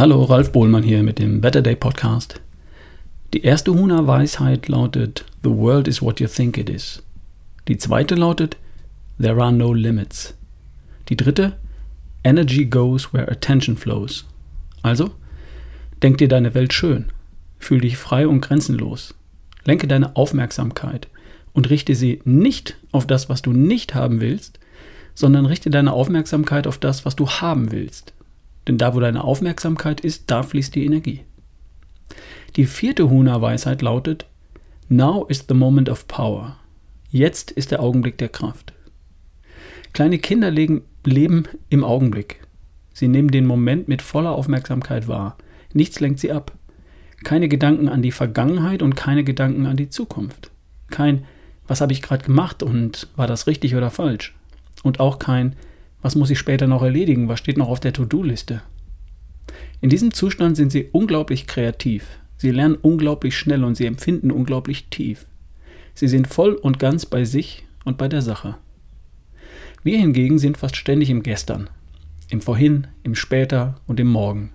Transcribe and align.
Hallo, 0.00 0.24
Ralf 0.24 0.50
Bohlmann 0.50 0.82
hier 0.82 1.02
mit 1.02 1.18
dem 1.18 1.42
Better 1.42 1.60
Day 1.60 1.76
Podcast. 1.76 2.40
Die 3.34 3.42
erste 3.42 3.74
Huna-Weisheit 3.74 4.66
lautet: 4.66 5.26
The 5.42 5.50
world 5.50 5.86
is 5.88 6.00
what 6.00 6.20
you 6.20 6.26
think 6.26 6.56
it 6.56 6.70
is. 6.70 7.02
Die 7.68 7.76
zweite 7.76 8.14
lautet: 8.14 8.56
There 9.20 9.38
are 9.42 9.52
no 9.52 9.74
limits. 9.74 10.32
Die 11.10 11.18
dritte: 11.18 11.58
Energy 12.24 12.64
goes 12.64 13.12
where 13.12 13.30
attention 13.30 13.76
flows. 13.76 14.24
Also, 14.80 15.10
denk 16.02 16.16
dir 16.16 16.28
deine 16.28 16.54
Welt 16.54 16.72
schön, 16.72 17.12
fühl 17.58 17.82
dich 17.82 17.98
frei 17.98 18.26
und 18.26 18.40
grenzenlos, 18.40 19.14
lenke 19.66 19.86
deine 19.86 20.16
Aufmerksamkeit 20.16 21.08
und 21.52 21.68
richte 21.68 21.94
sie 21.94 22.22
nicht 22.24 22.78
auf 22.90 23.06
das, 23.06 23.28
was 23.28 23.42
du 23.42 23.52
nicht 23.52 23.94
haben 23.94 24.22
willst, 24.22 24.60
sondern 25.14 25.44
richte 25.44 25.68
deine 25.68 25.92
Aufmerksamkeit 25.92 26.66
auf 26.66 26.78
das, 26.78 27.04
was 27.04 27.16
du 27.16 27.28
haben 27.28 27.70
willst. 27.70 28.14
Denn 28.68 28.78
da, 28.78 28.94
wo 28.94 29.00
deine 29.00 29.24
Aufmerksamkeit 29.24 30.00
ist, 30.00 30.30
da 30.30 30.42
fließt 30.42 30.74
die 30.74 30.84
Energie. 30.84 31.24
Die 32.56 32.66
vierte 32.66 33.08
Huna-Weisheit 33.08 33.82
lautet: 33.82 34.26
Now 34.88 35.24
is 35.26 35.46
the 35.48 35.54
moment 35.54 35.88
of 35.88 36.06
power. 36.08 36.56
Jetzt 37.10 37.50
ist 37.50 37.70
der 37.70 37.80
Augenblick 37.80 38.18
der 38.18 38.28
Kraft. 38.28 38.72
Kleine 39.92 40.18
Kinder 40.18 40.50
legen, 40.50 40.82
leben 41.04 41.44
im 41.68 41.84
Augenblick. 41.84 42.40
Sie 42.92 43.08
nehmen 43.08 43.30
den 43.30 43.46
Moment 43.46 43.88
mit 43.88 44.02
voller 44.02 44.32
Aufmerksamkeit 44.32 45.08
wahr. 45.08 45.36
Nichts 45.72 46.00
lenkt 46.00 46.20
sie 46.20 46.32
ab. 46.32 46.52
Keine 47.24 47.48
Gedanken 47.48 47.88
an 47.88 48.02
die 48.02 48.12
Vergangenheit 48.12 48.82
und 48.82 48.96
keine 48.96 49.24
Gedanken 49.24 49.66
an 49.66 49.76
die 49.76 49.90
Zukunft. 49.90 50.50
Kein, 50.90 51.24
was 51.66 51.80
habe 51.80 51.92
ich 51.92 52.02
gerade 52.02 52.24
gemacht 52.24 52.62
und 52.62 53.08
war 53.16 53.26
das 53.26 53.46
richtig 53.46 53.74
oder 53.74 53.90
falsch? 53.90 54.34
Und 54.82 55.00
auch 55.00 55.18
kein, 55.18 55.56
was 56.02 56.14
muss 56.14 56.30
ich 56.30 56.38
später 56.38 56.66
noch 56.66 56.82
erledigen? 56.82 57.28
Was 57.28 57.38
steht 57.38 57.58
noch 57.58 57.68
auf 57.68 57.80
der 57.80 57.92
To-Do-Liste? 57.92 58.62
In 59.80 59.90
diesem 59.90 60.12
Zustand 60.12 60.56
sind 60.56 60.72
sie 60.72 60.88
unglaublich 60.92 61.46
kreativ. 61.46 62.06
Sie 62.36 62.50
lernen 62.50 62.76
unglaublich 62.80 63.36
schnell 63.36 63.64
und 63.64 63.74
sie 63.74 63.86
empfinden 63.86 64.30
unglaublich 64.30 64.86
tief. 64.88 65.26
Sie 65.94 66.08
sind 66.08 66.26
voll 66.26 66.54
und 66.54 66.78
ganz 66.78 67.04
bei 67.04 67.24
sich 67.24 67.64
und 67.84 67.98
bei 67.98 68.08
der 68.08 68.22
Sache. 68.22 68.56
Wir 69.82 69.98
hingegen 69.98 70.38
sind 70.38 70.56
fast 70.56 70.76
ständig 70.76 71.10
im 71.10 71.22
Gestern, 71.22 71.68
im 72.28 72.40
Vorhin, 72.40 72.86
im 73.02 73.14
Später 73.14 73.80
und 73.86 74.00
im 74.00 74.08
Morgen. 74.08 74.50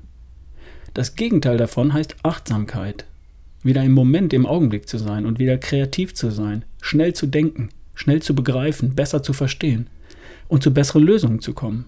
Das 0.94 1.16
Gegenteil 1.16 1.58
davon 1.58 1.94
heißt 1.94 2.16
Achtsamkeit. 2.24 3.06
Wieder 3.62 3.84
im 3.84 3.94
Moment, 3.94 4.34
im 4.34 4.46
Augenblick 4.46 4.88
zu 4.88 4.98
sein 4.98 5.26
und 5.26 5.40
wieder 5.40 5.58
kreativ 5.58 6.14
zu 6.14 6.32
sein, 6.32 6.66
schnell 6.82 7.14
zu 7.14 7.26
denken, 7.26 7.70
schnell 7.96 8.22
zu 8.22 8.34
begreifen, 8.36 8.96
besser 8.96 9.22
zu 9.22 9.34
verstehen 9.34 9.88
und 10.48 10.64
zu 10.64 10.74
besseren 10.74 11.04
Lösungen 11.04 11.40
zu 11.40 11.54
kommen, 11.54 11.86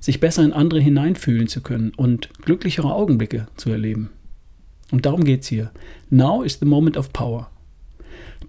sich 0.00 0.20
besser 0.20 0.44
in 0.44 0.52
andere 0.52 0.80
hineinfühlen 0.80 1.48
zu 1.48 1.62
können 1.62 1.92
und 1.96 2.28
glücklichere 2.42 2.92
Augenblicke 2.92 3.48
zu 3.56 3.70
erleben. 3.70 4.10
Und 4.90 5.06
darum 5.06 5.24
geht 5.24 5.42
es 5.42 5.48
hier. 5.48 5.70
Now 6.10 6.42
is 6.42 6.58
the 6.60 6.66
moment 6.66 6.96
of 6.96 7.12
power. 7.12 7.50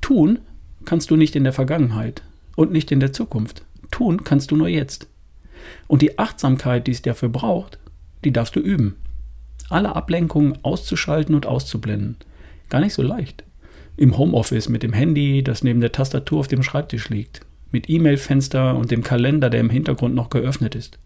Tun 0.02 0.40
kannst 0.86 1.12
du 1.12 1.16
nicht 1.16 1.36
in 1.36 1.44
der 1.44 1.54
Vergangenheit 1.54 2.24
und 2.56 2.72
nicht 2.72 2.92
in 2.92 3.00
der 3.00 3.14
Zukunft. 3.14 3.64
Tun 3.92 4.24
kannst 4.24 4.52
du 4.52 4.56
nur 4.56 4.68
jetzt. 4.68 5.08
Und 5.88 6.02
die 6.02 6.18
Achtsamkeit, 6.18 6.88
die 6.88 6.92
es 6.92 7.02
dafür 7.02 7.30
braucht, 7.30 7.80
die 8.24 8.32
darfst 8.32 8.56
du 8.56 8.60
üben. 8.60 8.96
Alle 9.70 9.96
Ablenkungen 9.96 10.58
auszuschalten 10.64 11.36
und 11.36 11.46
auszublenden. 11.46 12.18
Gar 12.70 12.82
nicht 12.82 12.94
so 12.94 13.02
leicht. 13.02 13.44
Im 13.98 14.18
Homeoffice 14.18 14.70
mit 14.70 14.84
dem 14.84 14.94
Handy, 14.94 15.44
das 15.44 15.64
neben 15.64 15.82
der 15.82 15.92
Tastatur 15.92 16.40
auf 16.40 16.48
dem 16.48 16.64
Schreibtisch 16.64 17.10
liegt 17.10 17.42
mit 17.72 17.90
E-Mail-Fenster 17.90 18.76
und 18.76 18.92
dem 18.92 19.04
Kalender, 19.04 19.50
der 19.50 19.60
im 19.60 19.70
Hintergrund 19.70 20.16
noch 20.16 20.30
geöffnet 20.30 20.76
ist. 20.76 21.00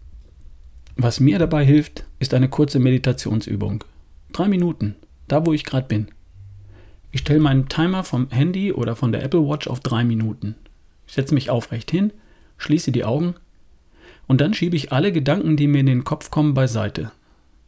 Was 0.96 1.20
mir 1.20 1.38
dabei 1.38 1.64
hilft, 1.64 2.04
ist 2.18 2.34
eine 2.34 2.48
kurze 2.48 2.78
Meditationsübung. 2.78 3.84
Drei 4.32 4.48
Minuten, 4.48 4.96
da 5.28 5.44
wo 5.44 5.52
ich 5.52 5.64
gerade 5.64 5.88
bin. 5.88 6.08
Ich 7.10 7.20
stelle 7.20 7.40
meinen 7.40 7.68
Timer 7.68 8.04
vom 8.04 8.28
Handy 8.30 8.72
oder 8.72 8.96
von 8.96 9.12
der 9.12 9.22
Apple 9.22 9.48
Watch 9.48 9.68
auf 9.68 9.80
drei 9.80 10.04
Minuten. 10.04 10.54
Ich 11.06 11.14
setze 11.14 11.34
mich 11.34 11.50
aufrecht 11.50 11.90
hin, 11.90 12.12
schließe 12.58 12.92
die 12.92 13.04
Augen 13.04 13.34
und 14.26 14.40
dann 14.40 14.54
schiebe 14.54 14.76
ich 14.76 14.92
alle 14.92 15.12
Gedanken, 15.12 15.56
die 15.56 15.66
mir 15.66 15.80
in 15.80 15.86
den 15.86 16.04
Kopf 16.04 16.30
kommen, 16.30 16.54
beiseite. 16.54 17.12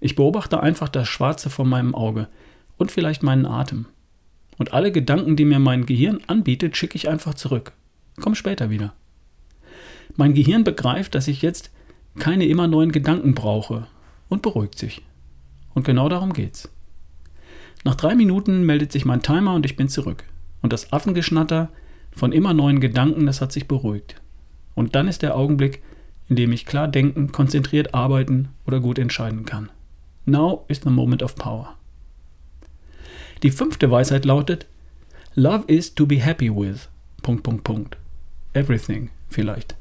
Ich 0.01 0.15
beobachte 0.15 0.61
einfach 0.63 0.89
das 0.89 1.09
Schwarze 1.09 1.51
vor 1.51 1.65
meinem 1.65 1.95
Auge 1.95 2.29
und 2.77 2.91
vielleicht 2.91 3.23
meinen 3.23 3.47
Atem. 3.47 3.87
Und 4.59 4.73
alle 4.73 4.91
Gedanken, 4.93 5.37
die 5.37 5.45
mir 5.45 5.59
mein 5.59 5.87
Gehirn 5.87 6.21
anbietet, 6.27 6.77
schicke 6.77 6.97
ich 6.97 7.09
einfach 7.09 7.35
zurück. 7.35 7.73
Komm 8.21 8.35
später 8.35 8.71
wieder. 8.71 8.95
Mein 10.17 10.35
Gehirn 10.35 10.65
begreift, 10.65 11.15
dass 11.15 11.29
ich 11.29 11.43
jetzt 11.43 11.71
keine 12.19 12.47
immer 12.47 12.67
neuen 12.67 12.93
Gedanken 12.93 13.35
brauche 13.35 13.87
und 14.29 14.43
beruhigt 14.43 14.79
sich. 14.79 15.03
Und 15.75 15.85
genau 15.85 16.09
darum 16.09 16.33
geht's. 16.33 16.71
Nach 17.85 17.95
drei 17.95 18.15
Minuten 18.15 18.65
meldet 18.65 18.91
sich 18.91 19.05
mein 19.05 19.23
Timer 19.23 19.55
und 19.55 19.67
ich 19.67 19.77
bin 19.77 19.89
zurück. 19.89 20.25
Und 20.63 20.73
das 20.73 20.93
Affengeschnatter 20.93 21.71
von 22.11 22.33
immer 22.33 22.55
neuen 22.55 22.81
Gedanken, 22.81 23.27
das 23.27 23.41
hat 23.41 23.53
sich 23.53 23.69
beruhigt. 23.69 24.21
Und 24.75 24.95
dann 24.95 25.07
ist 25.07 25.23
der 25.23 25.37
Augenblick, 25.37 25.83
in 26.29 26.37
dem 26.37 26.53
ich 26.53 26.67
klar 26.67 26.89
denken, 26.89 27.31
konzentriert 27.31 27.95
arbeiten 27.95 28.49
oder 28.67 28.81
gut 28.81 28.99
entscheiden 28.99 29.45
kann. 29.45 29.71
Now 30.25 30.65
is 30.69 30.81
the 30.83 30.91
moment 30.91 31.23
of 31.23 31.37
power. 31.37 31.77
Die 33.43 33.51
fünfte 33.51 33.91
Weisheit 33.91 34.25
lautet: 34.25 34.67
Love 35.35 35.65
is 35.67 35.95
to 35.95 36.07
be 36.07 36.17
happy 36.17 36.51
with. 36.51 36.89
Punkt, 37.23 37.43
Punkt, 37.43 37.63
Punkt. 37.63 37.97
Everything 38.57 39.11
vielleicht. 39.29 39.77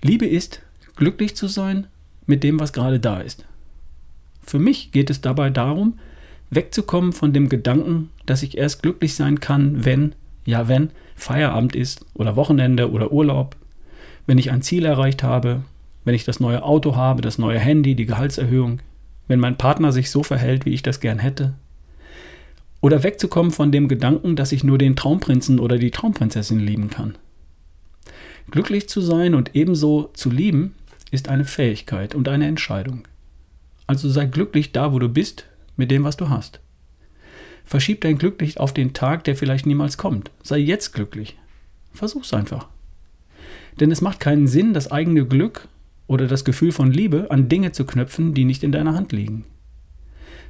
Liebe 0.00 0.26
ist, 0.26 0.62
glücklich 0.94 1.34
zu 1.34 1.48
sein 1.48 1.88
mit 2.24 2.44
dem, 2.44 2.60
was 2.60 2.72
gerade 2.72 3.00
da 3.00 3.20
ist. 3.20 3.44
Für 4.42 4.60
mich 4.60 4.92
geht 4.92 5.10
es 5.10 5.20
dabei 5.20 5.50
darum, 5.50 5.98
wegzukommen 6.50 7.12
von 7.12 7.32
dem 7.32 7.48
Gedanken, 7.48 8.10
dass 8.24 8.44
ich 8.44 8.56
erst 8.56 8.82
glücklich 8.82 9.14
sein 9.14 9.40
kann, 9.40 9.84
wenn, 9.84 10.14
ja 10.44 10.68
wenn, 10.68 10.90
Feierabend 11.16 11.74
ist 11.74 12.06
oder 12.14 12.36
Wochenende 12.36 12.90
oder 12.90 13.10
Urlaub, 13.10 13.56
wenn 14.26 14.38
ich 14.38 14.52
ein 14.52 14.62
Ziel 14.62 14.84
erreicht 14.84 15.24
habe, 15.24 15.62
wenn 16.04 16.14
ich 16.14 16.24
das 16.24 16.38
neue 16.38 16.62
Auto 16.62 16.94
habe, 16.94 17.20
das 17.20 17.36
neue 17.36 17.58
Handy, 17.58 17.96
die 17.96 18.06
Gehaltserhöhung, 18.06 18.78
wenn 19.26 19.40
mein 19.40 19.58
Partner 19.58 19.90
sich 19.90 20.10
so 20.10 20.22
verhält, 20.22 20.66
wie 20.66 20.74
ich 20.74 20.82
das 20.82 21.00
gern 21.00 21.18
hätte. 21.18 21.54
Oder 22.80 23.02
wegzukommen 23.02 23.50
von 23.50 23.72
dem 23.72 23.88
Gedanken, 23.88 24.36
dass 24.36 24.52
ich 24.52 24.62
nur 24.62 24.78
den 24.78 24.94
Traumprinzen 24.94 25.58
oder 25.58 25.78
die 25.78 25.90
Traumprinzessin 25.90 26.60
lieben 26.60 26.90
kann. 26.90 27.16
Glücklich 28.50 28.88
zu 28.88 29.00
sein 29.00 29.34
und 29.34 29.54
ebenso 29.54 30.10
zu 30.14 30.30
lieben 30.30 30.74
ist 31.10 31.28
eine 31.28 31.44
Fähigkeit 31.44 32.14
und 32.14 32.28
eine 32.28 32.46
Entscheidung. 32.46 33.06
Also 33.86 34.08
sei 34.08 34.26
glücklich 34.26 34.72
da, 34.72 34.92
wo 34.92 34.98
du 34.98 35.08
bist, 35.08 35.46
mit 35.76 35.90
dem, 35.90 36.04
was 36.04 36.16
du 36.16 36.28
hast. 36.28 36.60
Verschieb 37.64 38.00
dein 38.00 38.18
Glück 38.18 38.40
nicht 38.40 38.60
auf 38.60 38.72
den 38.72 38.92
Tag, 38.92 39.24
der 39.24 39.36
vielleicht 39.36 39.66
niemals 39.66 39.98
kommt. 39.98 40.30
Sei 40.42 40.58
jetzt 40.58 40.92
glücklich. 40.92 41.36
Versuch's 41.92 42.32
einfach. 42.32 42.68
Denn 43.80 43.90
es 43.90 44.00
macht 44.00 44.20
keinen 44.20 44.46
Sinn, 44.46 44.72
das 44.72 44.90
eigene 44.90 45.26
Glück 45.26 45.68
oder 46.06 46.26
das 46.26 46.44
Gefühl 46.44 46.72
von 46.72 46.92
Liebe 46.92 47.30
an 47.30 47.48
Dinge 47.48 47.72
zu 47.72 47.84
knüpfen, 47.84 48.34
die 48.34 48.44
nicht 48.44 48.62
in 48.62 48.72
deiner 48.72 48.94
Hand 48.94 49.12
liegen. 49.12 49.44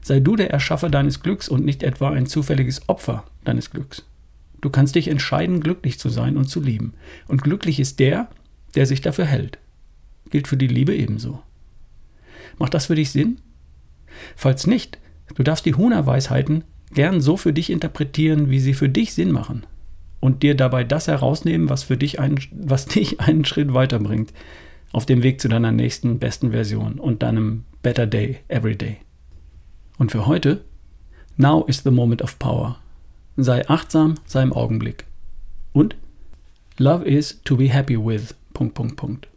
Sei 0.03 0.21
du 0.21 0.37
der 0.37 0.51
Erschaffer 0.51 0.91
deines 0.91 1.23
Glücks 1.23 1.49
und 1.49 1.65
nicht 1.65 1.83
etwa 1.83 2.11
ein 2.11 2.27
zufälliges 2.27 2.89
Opfer 2.89 3.25
deines 3.45 3.71
Glücks. 3.71 4.05
Du 4.61 4.71
kannst 4.71 4.95
dich 4.95 5.09
entscheiden, 5.09 5.61
glücklich 5.61 5.99
zu 5.99 6.09
sein 6.09 6.37
und 6.37 6.49
zu 6.49 6.61
lieben. 6.61 6.95
Und 7.29 7.43
glücklich 7.43 7.79
ist 7.81 8.01
der, 8.01 8.29
der 8.75 8.87
sich 8.87 9.01
dafür 9.01 9.27
hält. 9.27 9.59
Gilt 10.31 10.49
für 10.49 10.57
die 10.57 10.67
Liebe 10.67 10.95
ebenso. 10.95 11.43
Macht 12.59 12.75
das 12.75 12.87
für 12.87 12.95
dich 12.95 13.11
Sinn? 13.11 13.39
Falls 14.35 14.67
nicht, 14.67 14.99
du 15.35 15.43
darfst 15.43 15.67
die 15.67 15.75
Huna-Weisheiten 15.75 16.65
gern 16.93 17.21
so 17.21 17.37
für 17.37 17.53
dich 17.53 17.71
interpretieren, 17.71 18.51
wie 18.51 18.61
sie 18.61 18.75
für 18.75 18.89
dich 18.89 19.13
Sinn 19.15 19.31
machen. 19.31 19.67
Und 20.21 20.43
dir 20.43 20.55
dabei 20.55 20.83
das 20.85 21.09
herausnehmen, 21.09 21.69
was, 21.69 21.83
für 21.85 21.97
dich 21.97 22.19
einen, 22.19 22.41
was 22.53 22.87
dich 22.87 23.21
einen 23.21 23.45
Schritt 23.45 23.75
weiterbringt. 23.75 24.33
Auf 24.93 25.05
dem 25.05 25.23
Weg 25.23 25.41
zu 25.41 25.49
deiner 25.49 25.73
nächsten 25.73 26.19
besten 26.19 26.53
Version 26.53 26.99
und 26.99 27.23
deinem 27.23 27.65
Better 27.83 28.07
Day 28.07 28.39
Every 28.49 28.77
Day. 28.77 28.99
Und 29.99 30.13
für 30.13 30.27
heute, 30.27 30.65
now 31.37 31.65
is 31.67 31.83
the 31.83 31.91
moment 31.91 32.23
of 32.23 32.39
power. 32.39 32.79
Sei 33.37 33.69
achtsam, 33.69 34.15
sei 34.25 34.43
im 34.43 34.53
Augenblick. 34.53 35.05
Und 35.73 35.97
Love 36.79 37.05
is 37.05 37.41
to 37.45 37.57
be 37.57 37.73
happy 37.73 37.97
with. 37.97 38.35
Punkt, 38.53 38.75
Punkt, 38.75 38.97
Punkt. 38.97 39.29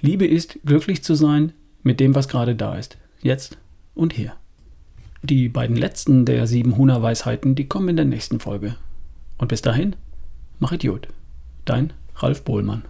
Liebe 0.00 0.26
ist, 0.26 0.58
glücklich 0.64 1.02
zu 1.02 1.14
sein 1.14 1.52
mit 1.82 2.00
dem, 2.00 2.14
was 2.14 2.28
gerade 2.28 2.54
da 2.54 2.76
ist. 2.76 2.98
Jetzt 3.20 3.58
und 3.94 4.12
hier. 4.12 4.34
Die 5.22 5.48
beiden 5.48 5.76
letzten 5.76 6.24
der 6.24 6.46
sieben 6.46 6.76
Huna-Weisheiten, 6.76 7.54
die 7.54 7.66
kommen 7.66 7.88
in 7.88 7.96
der 7.96 8.04
nächsten 8.04 8.40
Folge. 8.40 8.76
Und 9.36 9.48
bis 9.48 9.62
dahin, 9.62 9.96
mach 10.58 10.72
Idiot. 10.72 11.08
Dein 11.64 11.92
Ralf 12.16 12.42
Bohlmann. 12.42 12.82